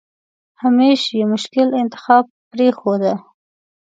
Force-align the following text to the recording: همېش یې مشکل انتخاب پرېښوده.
همېش 0.61 1.01
یې 1.17 1.23
مشکل 1.33 1.67
انتخاب 1.81 2.25
پرېښوده. 2.51 3.13